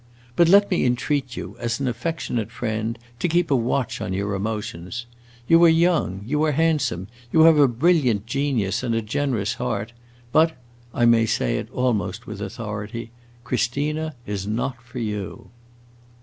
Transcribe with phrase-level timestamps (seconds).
[0.35, 4.33] But let me entreat you, as an affectionate friend, to keep a watch on your
[4.33, 5.05] emotions.
[5.47, 9.93] You are young, you are handsome, you have a brilliant genius and a generous heart,
[10.31, 10.53] but
[10.91, 13.11] I may say it almost with authority
[13.43, 15.51] Christina is not for you!"